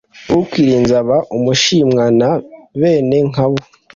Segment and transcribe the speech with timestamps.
[0.41, 2.31] ukwirinze aba umushimwa na
[2.79, 3.57] bene nkabo